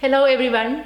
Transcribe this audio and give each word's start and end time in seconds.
Hello, 0.00 0.24
everyone. 0.24 0.82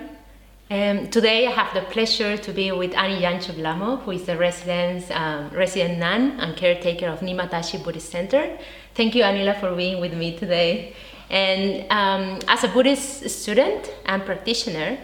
Um, 0.72 1.06
today 1.08 1.46
I 1.46 1.52
have 1.52 1.72
the 1.72 1.82
pleasure 1.82 2.36
to 2.36 2.52
be 2.52 2.72
with 2.72 2.94
Annie 2.94 3.22
Yancho 3.22 3.54
Blamo, 3.54 4.02
who 4.02 4.10
is 4.10 4.24
the 4.24 4.36
resident, 4.36 5.08
um, 5.12 5.50
resident 5.50 6.00
nun 6.00 6.40
and 6.40 6.56
caretaker 6.56 7.06
of 7.06 7.20
Nyima 7.20 7.48
Tashi 7.48 7.78
Buddhist 7.78 8.10
Center. 8.10 8.58
Thank 8.96 9.14
you, 9.14 9.22
Anila, 9.22 9.60
for 9.60 9.72
being 9.76 10.00
with 10.00 10.14
me 10.14 10.36
today. 10.36 10.96
And 11.30 11.86
um, 11.92 12.40
as 12.48 12.64
a 12.64 12.68
Buddhist 12.68 13.30
student 13.30 13.88
and 14.06 14.24
practitioner, 14.24 14.98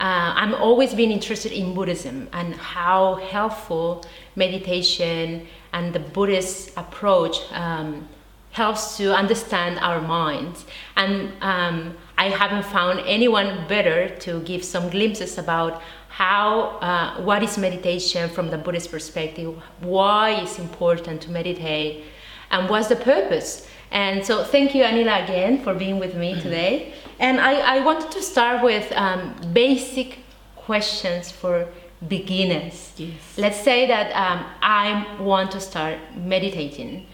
uh, 0.00 0.32
I'm 0.34 0.54
always 0.54 0.92
been 0.92 1.12
interested 1.12 1.52
in 1.52 1.74
Buddhism 1.74 2.28
and 2.32 2.56
how 2.56 3.14
helpful 3.30 4.04
meditation 4.34 5.46
and 5.72 5.92
the 5.92 6.00
Buddhist 6.00 6.76
approach 6.76 7.36
um, 7.52 8.08
helps 8.50 8.96
to 8.96 9.14
understand 9.14 9.78
our 9.78 10.00
minds. 10.00 10.64
And 10.96 11.32
um, 11.40 11.96
I 12.16 12.28
haven't 12.28 12.64
found 12.64 13.00
anyone 13.00 13.66
better 13.68 14.08
to 14.20 14.40
give 14.40 14.64
some 14.64 14.88
glimpses 14.88 15.38
about 15.38 15.82
how, 16.08 16.78
uh, 16.80 17.20
what 17.22 17.42
is 17.42 17.58
meditation 17.58 18.30
from 18.30 18.50
the 18.50 18.58
Buddhist 18.58 18.90
perspective, 18.90 19.60
why 19.80 20.30
it's 20.42 20.58
important 20.58 21.20
to 21.22 21.30
meditate, 21.30 22.04
and 22.50 22.70
what's 22.70 22.88
the 22.88 22.96
purpose. 22.96 23.66
And 23.90 24.24
so, 24.24 24.44
thank 24.44 24.74
you, 24.74 24.84
Anila, 24.84 25.24
again 25.24 25.62
for 25.62 25.74
being 25.74 25.98
with 25.98 26.14
me 26.14 26.40
today. 26.40 26.94
And 27.18 27.40
I, 27.40 27.76
I 27.76 27.84
wanted 27.84 28.10
to 28.12 28.22
start 28.22 28.62
with 28.62 28.90
um, 28.92 29.34
basic 29.52 30.18
questions 30.56 31.30
for 31.30 31.68
beginners. 32.08 32.92
Yes. 32.96 33.12
Let's 33.36 33.60
say 33.60 33.86
that 33.86 34.12
um, 34.12 34.44
I 34.62 35.20
want 35.20 35.50
to 35.52 35.60
start 35.60 35.98
meditating 36.16 37.06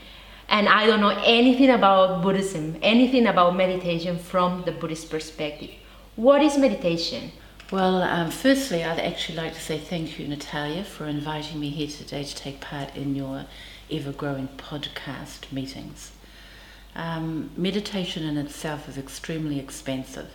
and 0.51 0.69
I 0.69 0.85
don't 0.87 1.01
know 1.01 1.17
anything 1.25 1.71
about 1.71 2.23
Buddhism, 2.23 2.77
anything 2.83 3.29
about 3.29 3.57
meditation 3.57 4.19
from 4.19 4.65
the 4.65 4.73
Buddhist 4.73 5.09
perspective. 5.09 5.71
What 6.17 6.43
is 6.43 6.59
meditation? 6.59 7.31
Well, 7.71 8.03
um, 8.03 8.33
firstly, 8.33 8.83
I'd 8.83 8.99
actually 8.99 9.37
like 9.37 9.55
to 9.55 9.61
say 9.61 9.79
thank 9.79 10.19
you, 10.19 10.27
Natalia, 10.27 10.83
for 10.83 11.07
inviting 11.07 11.61
me 11.61 11.71
here 11.71 11.87
today 11.87 12.25
to 12.25 12.35
take 12.35 12.61
part 12.61 12.97
in 12.97 13.15
your 13.15 13.47
ever 13.93 14.11
growing 14.11 14.49
podcast 14.49 15.53
meetings. 15.53 16.11
Um, 16.97 17.51
meditation 17.57 18.25
in 18.25 18.37
itself 18.37 18.89
is 18.89 18.99
extremely 18.99 19.61
expensive, 19.61 20.31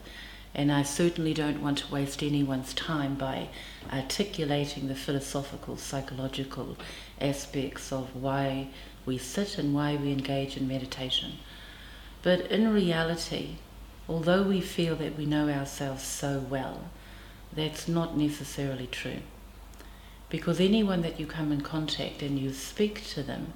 and 0.53 0.71
I 0.71 0.83
certainly 0.83 1.33
don't 1.33 1.61
want 1.61 1.79
to 1.79 1.91
waste 1.91 2.23
anyone's 2.23 2.73
time 2.73 3.15
by 3.15 3.49
articulating 3.91 4.87
the 4.87 4.95
philosophical, 4.95 5.75
psychological 5.75 6.77
aspects 7.19 7.91
of 7.91 8.15
why 8.15 8.69
we 9.05 9.17
sit 9.17 9.57
and 9.57 9.73
why 9.73 9.95
we 9.95 10.11
engage 10.11 10.57
in 10.57 10.67
meditation. 10.67 11.33
But 12.23 12.51
in 12.51 12.73
reality, 12.73 13.55
although 14.09 14.43
we 14.43 14.61
feel 14.61 14.95
that 14.95 15.17
we 15.17 15.25
know 15.25 15.49
ourselves 15.49 16.03
so 16.03 16.39
well, 16.39 16.85
that's 17.53 17.87
not 17.87 18.17
necessarily 18.17 18.87
true. 18.87 19.19
Because 20.29 20.59
anyone 20.59 21.01
that 21.01 21.19
you 21.19 21.27
come 21.27 21.51
in 21.51 21.61
contact 21.61 22.21
and 22.21 22.39
you 22.39 22.51
speak 22.51 23.05
to 23.09 23.23
them, 23.23 23.53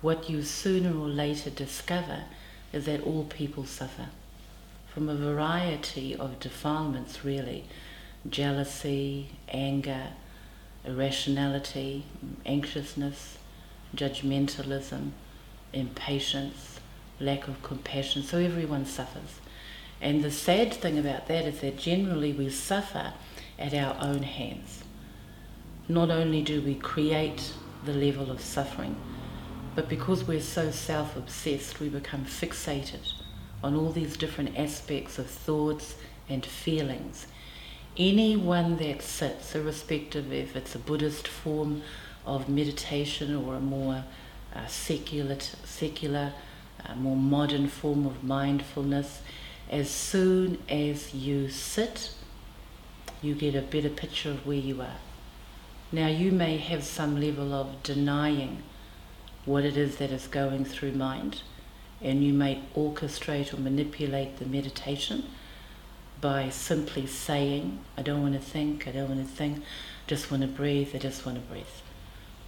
what 0.00 0.30
you 0.30 0.42
sooner 0.42 0.96
or 0.96 1.08
later 1.08 1.50
discover 1.50 2.24
is 2.72 2.86
that 2.86 3.02
all 3.02 3.24
people 3.24 3.64
suffer 3.64 4.08
from 4.86 5.08
a 5.08 5.14
variety 5.14 6.14
of 6.16 6.40
defilements, 6.40 7.24
really 7.24 7.64
jealousy, 8.30 9.30
anger, 9.48 10.08
irrationality, 10.86 12.04
anxiousness, 12.46 13.38
judgmentalism, 13.96 15.10
impatience, 15.72 16.80
lack 17.20 17.48
of 17.48 17.62
compassion. 17.62 18.22
So 18.22 18.38
everyone 18.38 18.86
suffers. 18.86 19.40
And 20.00 20.22
the 20.22 20.30
sad 20.30 20.74
thing 20.74 20.98
about 20.98 21.26
that 21.28 21.44
is 21.44 21.60
that 21.60 21.78
generally 21.78 22.32
we 22.32 22.50
suffer 22.50 23.14
at 23.58 23.72
our 23.74 23.96
own 24.00 24.22
hands. 24.22 24.84
Not 25.88 26.10
only 26.10 26.42
do 26.42 26.60
we 26.60 26.74
create 26.74 27.52
the 27.84 27.92
level 27.92 28.30
of 28.30 28.40
suffering, 28.40 28.96
but 29.74 29.88
because 29.88 30.24
we're 30.24 30.40
so 30.40 30.70
self 30.70 31.16
obsessed, 31.16 31.80
we 31.80 31.88
become 31.88 32.24
fixated 32.24 33.12
on 33.62 33.74
all 33.74 33.90
these 33.90 34.16
different 34.16 34.58
aspects 34.58 35.18
of 35.18 35.28
thoughts 35.28 35.96
and 36.28 36.44
feelings. 36.44 37.26
Anyone 37.96 38.76
that 38.76 39.00
sits, 39.00 39.54
irrespective 39.54 40.32
if 40.32 40.54
it's 40.56 40.74
a 40.74 40.78
Buddhist 40.78 41.26
form 41.26 41.82
of 42.26 42.48
meditation 42.48 43.34
or 43.34 43.54
a 43.54 43.60
more 43.60 44.04
uh, 44.54 44.66
secular, 44.66 45.38
secular 45.64 46.32
uh, 46.84 46.94
more 46.94 47.16
modern 47.16 47.68
form 47.68 48.06
of 48.06 48.22
mindfulness, 48.22 49.22
as 49.70 49.90
soon 49.90 50.58
as 50.68 51.14
you 51.14 51.48
sit, 51.48 52.10
you 53.22 53.34
get 53.34 53.54
a 53.54 53.62
better 53.62 53.88
picture 53.88 54.30
of 54.30 54.46
where 54.46 54.56
you 54.56 54.80
are. 54.80 54.96
Now, 55.90 56.08
you 56.08 56.32
may 56.32 56.58
have 56.58 56.84
some 56.84 57.20
level 57.20 57.54
of 57.54 57.82
denying 57.82 58.62
what 59.44 59.64
it 59.64 59.76
is 59.76 59.96
that 59.96 60.10
is 60.10 60.26
going 60.26 60.64
through 60.64 60.92
mind, 60.92 61.42
and 62.02 62.22
you 62.22 62.32
may 62.32 62.62
orchestrate 62.76 63.54
or 63.54 63.60
manipulate 63.60 64.38
the 64.38 64.46
meditation 64.46 65.24
by 66.20 66.48
simply 66.48 67.06
saying, 67.06 67.78
I 67.96 68.02
don't 68.02 68.22
want 68.22 68.34
to 68.34 68.40
think, 68.40 68.88
I 68.88 68.90
don't 68.90 69.08
want 69.08 69.26
to 69.26 69.32
think, 69.32 69.62
just 70.06 70.30
want 70.30 70.42
to 70.42 70.48
breathe, 70.48 70.90
I 70.94 70.98
just 70.98 71.24
want 71.24 71.38
to 71.38 71.52
breathe. 71.52 71.64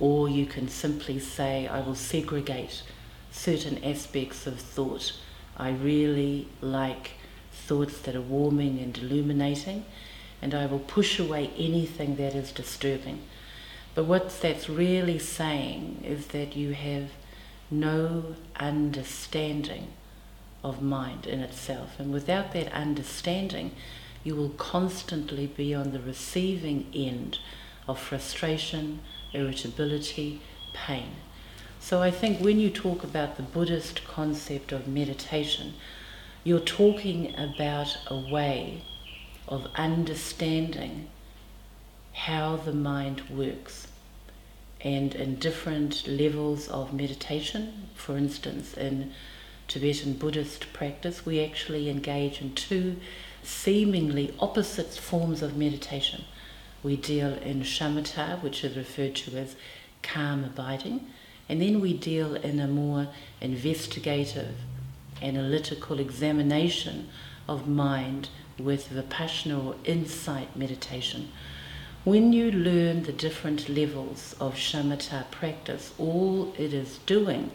Or 0.01 0.29
you 0.29 0.47
can 0.47 0.69
simply 0.69 1.19
say, 1.19 1.67
I 1.67 1.81
will 1.81 1.95
segregate 1.95 2.83
certain 3.31 3.83
aspects 3.85 4.47
of 4.47 4.59
thought. 4.61 5.13
I 5.57 5.71
really 5.71 6.49
like 6.61 7.13
thoughts 7.53 7.99
that 8.01 8.15
are 8.15 8.21
warming 8.21 8.79
and 8.79 8.97
illuminating, 8.97 9.85
and 10.41 10.55
I 10.55 10.67
will 10.67 10.79
push 10.79 11.19
away 11.19 11.51
anything 11.57 12.17
that 12.17 12.35
is 12.35 12.53
disturbing. 12.53 13.23
But 13.95 14.05
what 14.05 14.31
that's 14.41 14.69
really 14.69 15.19
saying 15.19 16.03
is 16.05 16.29
that 16.29 16.55
you 16.55 16.73
have 16.75 17.11
no 17.71 18.37
understanding 18.57 19.89
of 20.63 20.81
mind 20.83 21.27
in 21.27 21.41
itself. 21.41 21.99
And 21.99 22.13
without 22.13 22.53
that 22.53 22.73
understanding, 22.73 23.73
you 24.25 24.35
will 24.35 24.51
constantly 24.51 25.47
be 25.47 25.75
on 25.75 25.93
the 25.93 26.01
receiving 26.01 26.87
end 26.95 27.39
of 27.87 27.99
frustration, 27.99 29.01
irritability, 29.33 30.41
pain. 30.72 31.16
So 31.81 32.03
I 32.03 32.11
think 32.11 32.41
when 32.41 32.59
you 32.59 32.71
talk 32.71 33.05
about 33.05 33.37
the 33.37 33.43
Buddhist 33.43 34.05
concept 34.05 34.72
of 34.72 34.89
meditation, 34.89 35.75
you're 36.44 36.61
talking 36.61 37.34
about 37.37 37.97
a 38.06 38.17
way 38.17 38.83
of 39.47 39.67
understanding 39.77 41.09
how 42.12 42.56
the 42.56 42.72
mind 42.72 43.22
works. 43.31 43.88
And 44.81 45.15
in 45.15 45.37
different 45.37 46.06
levels 46.06 46.69
of 46.69 46.93
meditation, 46.93 47.88
for 47.94 48.17
instance, 48.17 48.75
in 48.75 49.12
Tibetan 49.67 50.15
Buddhist 50.15 50.72
practice, 50.72 51.27
we 51.27 51.43
actually 51.44 51.88
engage 51.91 52.41
in 52.41 52.55
two 52.55 52.97
seemingly 53.43 54.34
opposite 54.38 54.94
forms 54.94 55.43
of 55.43 55.56
meditation. 55.56 56.25
We 56.88 56.97
deal 56.97 57.34
in 57.34 57.65
shamatha, 57.65 58.43
which 58.43 58.65
is 58.65 58.75
referred 58.75 59.15
to 59.16 59.37
as 59.37 59.56
calm 60.03 60.43
abiding, 60.43 61.06
and 61.47 61.60
then 61.60 61.82
we 61.82 61.93
deal 61.93 62.34
in 62.34 62.59
a 62.60 62.66
more 62.66 63.09
investigative, 63.43 64.54
analytical 65.21 66.00
examination 66.00 67.10
of 67.47 67.69
mind 67.69 68.31
with 68.59 68.88
vipassana 68.88 69.62
or 69.62 69.75
insight 69.84 70.56
meditation. 70.56 71.31
When 72.04 72.32
you 72.32 72.50
learn 72.50 73.03
the 73.03 73.12
different 73.12 73.69
levels 73.69 74.34
of 74.41 74.55
shamatha 74.55 75.31
practice, 75.31 75.93
all 75.99 76.55
it 76.56 76.72
is 76.72 77.00
doing, 77.05 77.50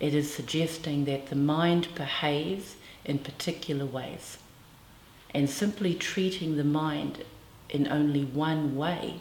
it 0.00 0.14
is 0.14 0.32
suggesting 0.32 1.04
that 1.04 1.26
the 1.26 1.36
mind 1.36 1.94
behaves 1.94 2.76
in 3.04 3.18
particular 3.18 3.84
ways. 3.84 4.38
And 5.34 5.50
simply 5.50 5.92
treating 5.92 6.56
the 6.56 6.64
mind 6.64 7.22
in 7.72 7.88
only 7.88 8.24
one 8.24 8.76
way 8.76 9.16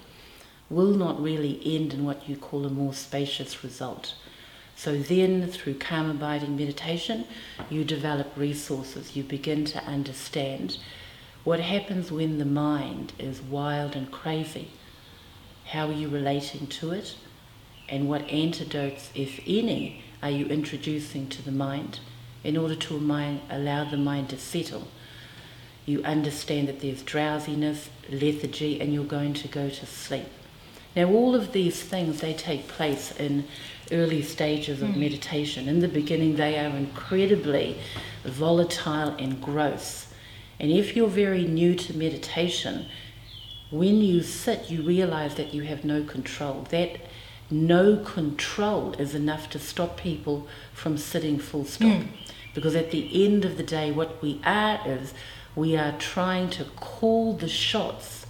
will 0.69 0.94
not 0.94 1.21
really 1.21 1.59
end 1.65 1.94
in 1.94 2.06
what 2.06 2.30
you 2.30 2.36
call 2.36 2.65
a 2.65 2.69
more 2.69 2.94
spacious 2.94 3.63
result. 3.63 4.13
So 4.75 4.98
then, 4.98 5.48
through 5.48 5.75
calm 5.75 6.09
abiding 6.09 6.56
meditation, 6.56 7.25
you 7.69 7.83
develop 7.83 8.36
resources. 8.36 9.15
You 9.15 9.24
begin 9.24 9.65
to 9.65 9.83
understand 9.83 10.77
what 11.44 11.59
happens 11.59 12.12
when 12.12 12.38
the 12.38 12.45
mind 12.45 13.13
is 13.19 13.42
wild 13.42 13.95
and 13.95 14.09
crazy. 14.12 14.69
How 15.65 15.88
are 15.88 15.94
you 15.94 16.07
relating 16.07 16.68
to 16.68 16.92
it? 16.92 17.15
And 17.89 18.09
what 18.09 18.27
antidotes, 18.30 19.12
if 19.13 19.39
any, 19.45 20.04
are 20.24 20.30
you 20.30 20.45
introducing 20.45 21.27
to 21.30 21.42
the 21.42 21.51
mind 21.51 22.00
in 22.44 22.57
order 22.57 22.75
to 22.75 22.95
allow 23.50 23.83
the 23.83 23.97
mind 23.97 24.30
to 24.30 24.38
settle? 24.38 24.88
You 25.86 26.04
understand 26.04 26.68
that 26.68 26.80
there's 26.81 27.01
drowsiness, 27.01 27.89
lethargy, 28.10 28.80
and 28.80 28.94
you're 28.94 29.04
going 29.04 29.33
to 29.33 29.48
go 29.48 29.69
to 29.69 29.86
sleep. 29.86 30.28
Now, 30.95 31.06
all 31.06 31.36
of 31.36 31.54
these 31.54 31.81
things 31.81 32.22
they 32.22 32.33
take 32.33 32.68
place 32.68 33.12
in 33.18 33.45
early 33.92 34.22
stages 34.22 34.81
of 34.81 34.89
mm. 34.89 34.98
meditation. 34.98 35.68
In 35.68 35.80
the 35.80 35.88
beginning, 35.88 36.36
they 36.36 36.57
are 36.57 36.75
incredibly 36.75 37.78
volatile 38.24 39.16
and 39.18 39.42
gross, 39.42 40.07
And 40.60 40.72
if 40.72 40.95
you're 40.95 41.07
very 41.07 41.45
new 41.45 41.74
to 41.75 41.98
meditation, 41.98 42.86
when 43.72 44.01
you 44.01 44.22
sit, 44.22 44.69
you 44.69 44.83
realize 44.83 45.36
that 45.36 45.54
you 45.54 45.63
have 45.63 45.83
no 45.83 46.04
control. 46.04 46.68
That 46.69 46.98
no 47.50 47.98
control 47.98 48.94
is 48.94 49.16
enough 49.16 49.50
to 49.51 49.60
stop 49.60 49.98
people 49.98 50.48
from 50.74 50.98
sitting 50.98 51.39
full 51.39 51.66
stop. 51.66 51.88
Mm. 51.88 52.07
Because 52.54 52.75
at 52.75 52.92
the 52.92 53.25
end 53.25 53.44
of 53.44 53.57
the 53.57 53.63
day, 53.63 53.92
what 53.92 54.22
we 54.22 54.39
are 54.44 54.80
is 54.86 55.13
we 55.56 55.75
are 55.75 55.98
trying 55.98 56.50
to 56.51 56.63
call 56.63 57.33
the 57.33 57.50
shots 57.50 58.25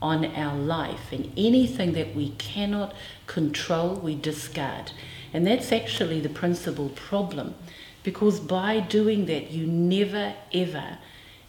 on 0.00 0.24
our 0.34 0.56
life, 0.56 1.12
and 1.12 1.32
anything 1.36 1.92
that 1.92 2.14
we 2.14 2.30
cannot 2.30 2.94
control, 3.26 3.94
we 3.94 4.16
discard. 4.16 4.90
And 5.32 5.46
that's 5.46 5.70
actually 5.70 6.20
the 6.20 6.28
principal 6.28 6.88
problem, 6.88 7.54
because 8.02 8.40
by 8.40 8.80
doing 8.80 9.26
that, 9.26 9.50
you 9.50 9.66
never 9.66 10.34
ever 10.52 10.98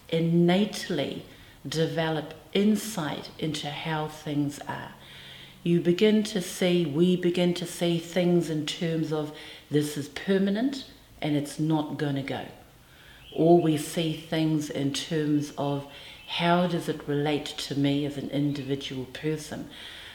innately 0.10 1.26
develop 1.68 2.34
insight 2.54 3.30
into 3.40 3.70
how 3.70 4.08
things 4.08 4.60
are. 4.68 4.92
You 5.64 5.80
begin 5.80 6.24
to 6.24 6.42
see, 6.42 6.86
we 6.86 7.16
begin 7.16 7.54
to 7.56 7.66
see 7.66 7.98
things 7.98 8.50
in 8.50 8.66
terms 8.66 9.12
of 9.12 9.36
this 9.72 9.98
is 9.98 10.10
permanent 10.10 10.86
and 11.22 11.36
it's 11.36 11.58
not 11.58 11.98
going 11.98 12.16
to 12.16 12.22
go 12.22 12.46
or 13.36 13.60
we 13.60 13.78
see 13.78 14.14
things 14.14 14.70
in 14.70 14.94
terms 14.94 15.54
of 15.58 15.86
how 16.28 16.68
does 16.68 16.90
it 16.90 17.08
relate 17.08 17.46
to 17.46 17.78
me 17.78 18.06
as 18.06 18.18
an 18.18 18.30
individual 18.30 19.06
person. 19.06 19.70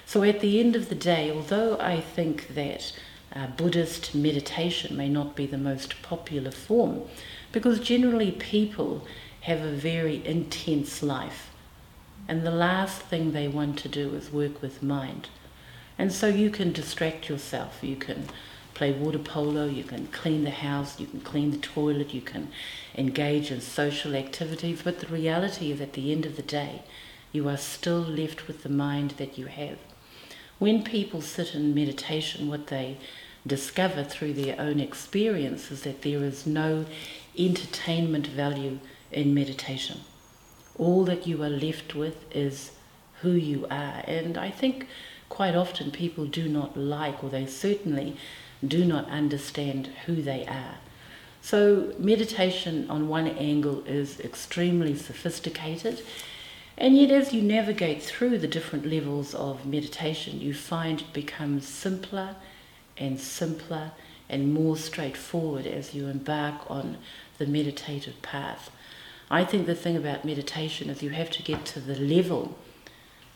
So 0.07 0.23
at 0.23 0.41
the 0.41 0.59
end 0.59 0.75
of 0.75 0.89
the 0.89 0.95
day, 0.95 1.31
although 1.31 1.77
I 1.79 2.01
think 2.01 2.55
that 2.55 2.93
uh, 3.35 3.47
Buddhist 3.49 4.15
meditation 4.15 4.97
may 4.97 5.09
not 5.09 5.37
be 5.37 5.47
the 5.47 5.59
most 5.59 6.01
popular 6.03 6.51
form, 6.51 7.03
because 7.53 7.79
generally 7.81 8.31
people 8.33 9.07
have 9.43 9.61
a 9.61 9.71
very 9.73 10.25
intense 10.27 11.03
life, 11.03 11.51
and 12.27 12.45
the 12.45 12.51
last 12.51 13.03
thing 13.03 13.33
they 13.33 13.49
want 13.49 13.79
to 13.81 13.89
do 13.89 14.15
is 14.15 14.33
work 14.33 14.61
with 14.63 14.83
mind. 14.83 15.29
And 15.99 16.13
so 16.13 16.29
you 16.29 16.51
can 16.51 16.73
distract 16.73 17.29
yourself, 17.29 17.79
you 17.83 17.97
can 17.97 18.29
play 18.79 18.93
water 18.93 19.19
polo, 19.19 19.67
you 19.67 19.83
can 19.83 20.07
clean 20.07 20.45
the 20.45 20.51
house, 20.51 21.01
you 21.01 21.07
can 21.09 21.21
clean 21.21 21.51
the 21.51 21.57
toilet, 21.57 22.15
you 22.15 22.21
can 22.21 22.49
engage 22.95 23.51
in 23.51 23.61
social 23.61 24.15
activities, 24.15 24.83
but 24.85 25.01
the 25.01 25.07
reality 25.09 25.73
is 25.73 25.81
at 25.81 25.95
the 25.95 26.13
end 26.13 26.25
of 26.25 26.37
the 26.37 26.43
day, 26.43 26.83
you 27.33 27.49
are 27.49 27.57
still 27.57 28.01
left 28.01 28.47
with 28.47 28.63
the 28.63 28.69
mind 28.69 29.11
that 29.19 29.37
you 29.37 29.47
have. 29.47 29.79
When 30.61 30.85
people 30.85 31.21
sit 31.21 31.57
in 31.57 31.75
meditation, 31.75 32.49
what 32.49 32.69
they 32.69 32.99
discover 33.45 34.05
through 34.05 34.35
their 34.35 34.55
own 34.61 34.79
experience 34.79 35.73
is 35.73 35.83
that 35.83 36.03
there 36.03 36.23
is 36.23 36.47
no 36.47 36.87
entertainment 37.37 38.29
value 38.29 38.79
in 39.11 39.35
meditation. 39.35 40.03
All 40.77 41.05
that 41.07 41.27
you 41.27 41.43
are 41.43 41.51
left 41.51 41.97
with 41.97 42.25
is 42.33 42.71
who 43.23 43.33
you 43.33 43.67
are. 43.73 44.05
And 44.07 44.39
I 44.39 44.51
think 44.51 44.87
quite 45.29 45.57
often 45.57 45.91
people 45.91 46.27
do 46.27 46.49
not 46.49 46.77
like, 46.77 47.25
or 47.25 47.31
they 47.31 47.47
certainly 47.47 48.17
do 48.67 48.85
not 48.85 49.09
understand 49.09 49.89
who 50.07 50.23
they 50.23 50.47
are. 50.47 50.79
So, 51.41 51.95
meditation 51.99 52.91
on 52.91 53.09
one 53.09 53.29
angle 53.29 53.85
is 53.85 54.21
extremely 54.21 54.97
sophisticated, 54.97 56.03
and 56.77 56.97
yet, 56.97 57.11
as 57.11 57.33
you 57.33 57.43
navigate 57.43 58.03
through 58.03 58.39
the 58.39 58.49
different 58.49 58.87
levels 58.87 59.35
of 59.35 59.67
meditation, 59.67 60.41
you 60.41 60.55
find 60.55 61.01
it 61.01 61.13
becomes 61.13 61.67
simpler 61.67 62.37
and 62.97 63.19
simpler 63.19 63.93
and 64.29 64.53
more 64.53 64.77
straightforward 64.77 65.67
as 65.67 65.95
you 65.95 66.07
embark 66.07 66.71
on 66.71 66.99
the 67.39 67.47
meditative 67.47 68.21
path. 68.23 68.71
I 69.31 69.45
think 69.45 69.67
the 69.67 69.75
thing 69.75 69.97
about 69.97 70.25
meditation 70.25 70.91
is 70.91 71.03
you 71.03 71.11
have 71.11 71.31
to 71.31 71.43
get 71.43 71.65
to 71.67 71.81
the 71.81 71.97
level 71.97 72.57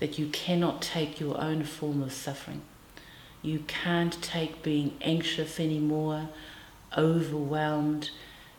that 0.00 0.18
you 0.18 0.28
cannot 0.28 0.82
take 0.82 1.20
your 1.20 1.40
own 1.40 1.64
form 1.64 2.02
of 2.02 2.12
suffering. 2.12 2.62
You 3.42 3.64
can't 3.66 4.22
take 4.22 4.62
being 4.62 4.96
anxious 5.00 5.58
anymore, 5.58 6.28
overwhelmed, 6.96 8.10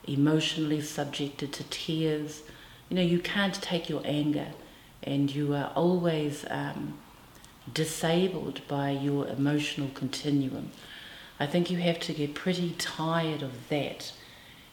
emotionally 0.06 0.82
subjected 0.82 1.54
to 1.54 1.64
tears. 1.64 2.44
You 2.90 2.98
know, 2.98 3.02
you 3.02 3.20
can't 3.20 3.56
take 3.56 3.90
your 3.90 4.02
anger, 4.04 4.48
and 5.02 5.34
you 5.34 5.56
are 5.56 5.72
always 5.74 6.46
um, 6.50 6.98
disabled 7.74 8.62
by 8.68 8.92
your 8.92 9.26
emotional 9.28 9.90
continuum. 9.94 10.72
I 11.40 11.48
think 11.48 11.72
you 11.72 11.78
have 11.78 12.00
to 12.02 12.14
get 12.14 12.36
pretty 12.36 12.76
tired 12.78 13.42
of 13.42 13.70
that 13.70 14.12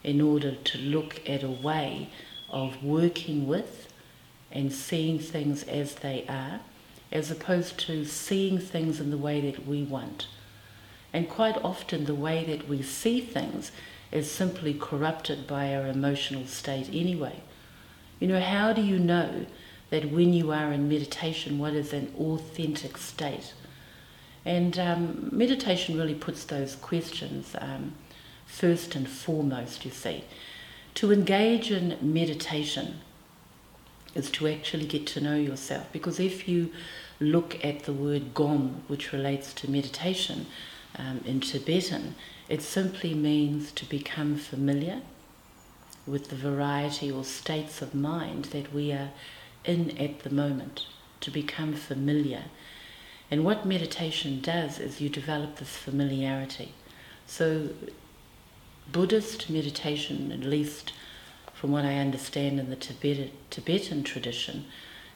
in 0.02 0.20
order 0.20 0.56
to 0.56 0.78
look 0.78 1.28
at 1.28 1.44
a 1.44 1.50
way 1.50 2.08
of 2.50 2.82
working 2.82 3.46
with 3.46 3.92
and 4.50 4.72
seeing 4.72 5.20
things 5.20 5.62
as 5.64 5.94
they 5.96 6.24
are 6.28 6.60
as 7.12 7.30
opposed 7.30 7.78
to 7.80 8.04
seeing 8.04 8.58
things 8.58 9.00
in 9.00 9.10
the 9.10 9.18
way 9.18 9.40
that 9.40 9.66
we 9.66 9.82
want. 9.82 10.26
And 11.12 11.28
quite 11.28 11.56
often, 11.64 12.04
the 12.04 12.14
way 12.14 12.44
that 12.44 12.68
we 12.68 12.82
see 12.82 13.20
things 13.20 13.72
is 14.12 14.30
simply 14.30 14.74
corrupted 14.74 15.46
by 15.46 15.74
our 15.74 15.86
emotional 15.86 16.46
state 16.46 16.88
anyway. 16.88 17.40
You 18.18 18.28
know, 18.28 18.40
how 18.40 18.72
do 18.72 18.82
you 18.82 18.98
know 18.98 19.46
that 19.90 20.10
when 20.12 20.32
you 20.32 20.52
are 20.52 20.72
in 20.72 20.88
meditation, 20.88 21.58
what 21.58 21.74
is 21.74 21.92
an 21.92 22.12
authentic 22.18 22.96
state? 22.96 23.54
And 24.44 24.78
um, 24.78 25.28
meditation 25.32 25.98
really 25.98 26.14
puts 26.14 26.44
those 26.44 26.76
questions 26.76 27.54
um, 27.58 27.94
first 28.46 28.94
and 28.94 29.08
foremost, 29.08 29.84
you 29.84 29.90
see. 29.90 30.24
To 30.94 31.12
engage 31.12 31.70
in 31.70 31.98
meditation 32.00 33.00
is 34.14 34.30
to 34.32 34.48
actually 34.48 34.86
get 34.86 35.06
to 35.08 35.20
know 35.20 35.36
yourself. 35.36 35.86
Because 35.92 36.18
if 36.18 36.48
you 36.48 36.70
look 37.20 37.62
at 37.64 37.84
the 37.84 37.92
word 37.92 38.34
gom, 38.34 38.82
which 38.88 39.12
relates 39.12 39.52
to 39.54 39.70
meditation 39.70 40.46
um, 40.96 41.20
in 41.24 41.40
Tibetan, 41.40 42.14
it 42.48 42.62
simply 42.62 43.14
means 43.14 43.70
to 43.72 43.86
become 43.86 44.36
familiar 44.36 45.02
with 46.06 46.28
the 46.28 46.36
variety 46.36 47.10
or 47.10 47.24
states 47.24 47.82
of 47.82 47.94
mind 47.94 48.46
that 48.46 48.72
we 48.72 48.90
are 48.92 49.10
in 49.64 49.96
at 49.98 50.20
the 50.20 50.30
moment, 50.30 50.86
to 51.20 51.30
become 51.30 51.74
familiar. 51.74 52.44
And 53.30 53.44
what 53.44 53.66
meditation 53.66 54.40
does 54.40 54.78
is 54.78 55.00
you 55.00 55.08
develop 55.08 55.56
this 55.56 55.76
familiarity. 55.76 56.72
So, 57.26 57.68
Buddhist 58.90 59.48
meditation, 59.50 60.32
at 60.32 60.40
least 60.40 60.92
from 61.60 61.72
what 61.72 61.84
I 61.84 61.96
understand 61.96 62.58
in 62.58 62.70
the 62.70 62.76
Tibetan, 62.76 63.32
Tibetan 63.50 64.02
tradition, 64.02 64.64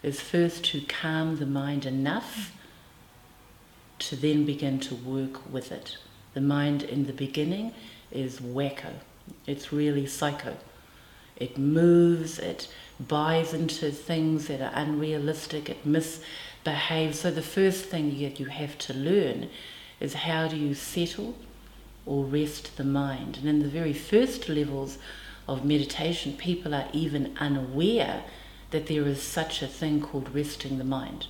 is 0.03 0.21
first 0.21 0.63
to 0.67 0.83
calm 0.83 1.37
the 1.37 1.47
mind 1.47 1.87
enough 1.87 2.53
to 4.01 4.15
then 4.15 4.45
begin 4.45 4.79
to 4.81 4.95
work 4.95 5.51
with 5.51 5.73
it. 5.73 5.97
The 6.35 6.43
mind 6.43 6.83
in 6.83 7.07
the 7.07 7.15
beginning 7.15 7.73
is 8.13 8.41
wacko, 8.41 8.93
it's 9.47 9.73
really 9.73 10.07
psycho. 10.07 10.59
It 11.37 11.57
moves, 11.57 12.39
it 12.39 12.69
buys 13.01 13.55
into 13.55 13.91
things 13.91 14.49
that 14.49 14.61
are 14.61 14.73
unrealistic, 14.75 15.71
it 15.71 15.87
misbehaves. 15.87 17.21
So, 17.21 17.31
the 17.31 17.41
first 17.41 17.87
thing 17.87 18.21
that 18.21 18.39
you 18.39 18.47
have 18.47 18.77
to 18.81 18.93
learn 18.93 19.49
is 19.99 20.13
how 20.13 20.49
do 20.49 20.59
you 20.59 20.75
settle 20.75 21.37
or 22.05 22.23
rest 22.23 22.77
the 22.77 22.85
mind. 22.85 23.39
And 23.39 23.49
in 23.49 23.61
the 23.61 23.69
very 23.69 23.95
first 23.95 24.51
levels 24.51 24.99
of 25.47 25.65
meditation, 25.65 26.35
people 26.37 26.75
are 26.75 26.89
even 26.93 27.37
unaware 27.39 28.25
that 28.71 28.87
there 28.87 29.07
is 29.07 29.23
such 29.23 29.63
a 29.63 29.67
thing 29.67 30.01
called 30.01 30.35
resting 30.35 30.79
the 30.79 30.85
mind. 30.85 31.27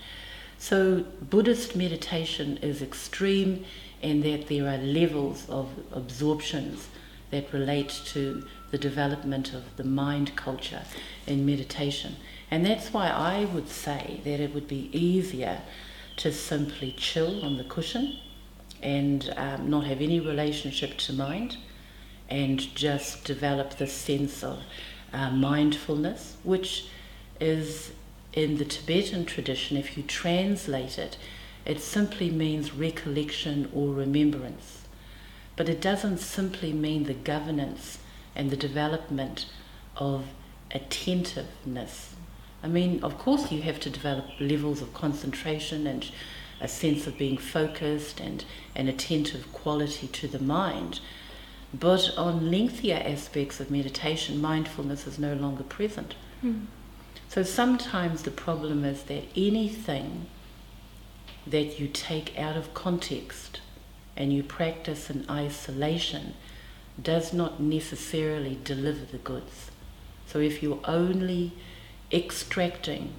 So, 0.58 1.04
Buddhist 1.20 1.76
meditation 1.76 2.58
is 2.58 2.80
extreme 2.80 3.64
in 4.00 4.22
that 4.22 4.48
there 4.48 4.68
are 4.68 4.78
levels 4.78 5.46
of 5.48 5.68
absorptions 5.92 6.88
that 7.30 7.52
relate 7.52 7.90
to 8.06 8.46
the 8.70 8.78
development 8.78 9.52
of 9.52 9.76
the 9.76 9.84
mind 9.84 10.36
culture 10.36 10.82
in 11.26 11.44
meditation. 11.44 12.16
And 12.50 12.64
that's 12.64 12.92
why 12.92 13.08
I 13.08 13.46
would 13.46 13.68
say 13.68 14.20
that 14.24 14.40
it 14.40 14.54
would 14.54 14.68
be 14.68 14.88
easier 14.92 15.60
to 16.16 16.32
simply 16.32 16.92
chill 16.92 17.44
on 17.44 17.56
the 17.56 17.64
cushion 17.64 18.18
and 18.82 19.32
um, 19.36 19.68
not 19.68 19.84
have 19.84 20.00
any 20.00 20.20
relationship 20.20 20.96
to 20.98 21.12
mind 21.12 21.56
and 22.28 22.74
just 22.74 23.24
develop 23.24 23.76
this 23.76 23.92
sense 23.92 24.42
of 24.42 24.60
uh, 25.12 25.30
mindfulness, 25.30 26.36
which 26.42 26.88
is 27.40 27.92
in 28.32 28.58
the 28.58 28.64
Tibetan 28.64 29.24
tradition, 29.24 29.76
if 29.76 29.96
you 29.96 30.02
translate 30.02 30.98
it, 30.98 31.16
it 31.64 31.80
simply 31.80 32.30
means 32.30 32.74
recollection 32.74 33.70
or 33.72 33.94
remembrance. 33.94 34.82
But 35.56 35.68
it 35.68 35.80
doesn't 35.80 36.18
simply 36.18 36.72
mean 36.72 37.04
the 37.04 37.14
governance 37.14 37.98
and 38.34 38.50
the 38.50 38.56
development 38.56 39.46
of 39.96 40.24
attentiveness. 40.72 42.16
I 42.62 42.68
mean, 42.68 43.02
of 43.04 43.18
course, 43.18 43.52
you 43.52 43.62
have 43.62 43.78
to 43.80 43.90
develop 43.90 44.26
levels 44.40 44.82
of 44.82 44.92
concentration 44.92 45.86
and 45.86 46.10
a 46.60 46.68
sense 46.68 47.06
of 47.06 47.18
being 47.18 47.36
focused 47.36 48.20
and 48.20 48.44
an 48.74 48.88
attentive 48.88 49.52
quality 49.52 50.08
to 50.08 50.26
the 50.26 50.38
mind. 50.38 51.00
But 51.80 52.16
on 52.16 52.52
lengthier 52.52 53.02
aspects 53.04 53.58
of 53.58 53.68
meditation, 53.68 54.40
mindfulness 54.40 55.08
is 55.08 55.18
no 55.18 55.34
longer 55.34 55.64
present. 55.64 56.14
Mm. 56.42 56.66
So 57.28 57.42
sometimes 57.42 58.22
the 58.22 58.30
problem 58.30 58.84
is 58.84 59.02
that 59.04 59.24
anything 59.34 60.26
that 61.48 61.80
you 61.80 61.88
take 61.88 62.38
out 62.38 62.56
of 62.56 62.74
context 62.74 63.60
and 64.16 64.32
you 64.32 64.44
practice 64.44 65.10
in 65.10 65.26
isolation 65.28 66.34
does 67.02 67.32
not 67.32 67.60
necessarily 67.60 68.56
deliver 68.62 69.04
the 69.04 69.18
goods. 69.18 69.72
So 70.26 70.38
if 70.38 70.62
you're 70.62 70.80
only 70.84 71.52
extracting 72.12 73.14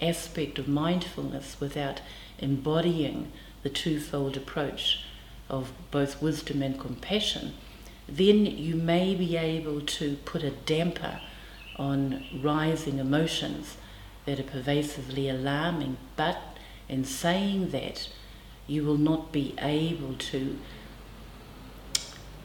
aspect 0.00 0.60
of 0.60 0.68
mindfulness 0.68 1.56
without 1.58 2.00
embodying 2.38 3.32
the 3.64 3.70
twofold 3.70 4.36
approach 4.36 5.04
of 5.48 5.72
both 5.90 6.22
wisdom 6.22 6.62
and 6.62 6.78
compassion, 6.78 7.54
then 8.08 8.46
you 8.46 8.74
may 8.74 9.14
be 9.14 9.36
able 9.36 9.80
to 9.80 10.16
put 10.24 10.42
a 10.42 10.50
damper 10.50 11.20
on 11.76 12.24
rising 12.42 12.98
emotions 12.98 13.76
that 14.26 14.38
are 14.38 14.44
pervasively 14.44 15.28
alarming. 15.28 15.96
But 16.16 16.38
in 16.88 17.04
saying 17.04 17.70
that, 17.70 18.08
you 18.66 18.84
will 18.84 18.98
not 18.98 19.32
be 19.32 19.54
able 19.58 20.14
to 20.14 20.58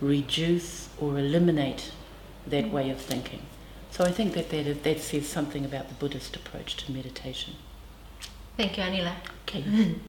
reduce 0.02 0.90
or 1.00 1.18
eliminate 1.18 1.92
that 2.46 2.66
mm. 2.66 2.72
way 2.72 2.90
of 2.90 3.00
thinking. 3.00 3.42
So 3.92 4.04
I 4.04 4.12
think 4.12 4.34
that 4.34 4.50
that, 4.50 4.84
that 4.84 5.00
says 5.00 5.28
something 5.28 5.66
about 5.66 5.90
the 5.90 5.96
Buddhist 5.96 6.36
approach 6.36 6.76
to 6.78 6.92
meditation. 6.92 7.56
Thank 8.56 8.78
you, 8.78 8.84
Anila. 8.84 9.14
Okay. 9.44 9.96